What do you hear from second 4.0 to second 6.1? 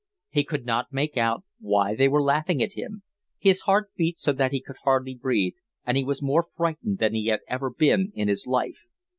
so that he could hardly breathe, and he